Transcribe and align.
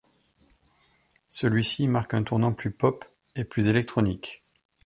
Celui-ci 1.29 1.87
marque 1.87 2.15
un 2.15 2.23
tournant 2.23 2.53
plus 2.53 2.71
pop 2.75 3.05
et 3.35 3.43
plus 3.43 3.67
électronique. 3.67 4.43